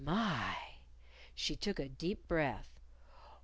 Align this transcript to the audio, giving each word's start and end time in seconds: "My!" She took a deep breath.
"My!" 0.03 0.79
She 1.35 1.55
took 1.55 1.77
a 1.77 1.87
deep 1.87 2.27
breath. 2.27 2.79